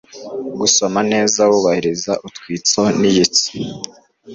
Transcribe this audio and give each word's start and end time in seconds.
Gusoma 0.59 0.99
neza 1.11 1.39
wubahiriza 1.49 2.11
utwatuzo 2.27 2.81
n'iyitsa. 2.99 3.47